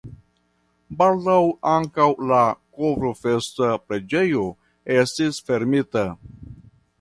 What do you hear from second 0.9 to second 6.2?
Baldaŭ ankaŭ la Kovrofesta preĝejo estis fermita.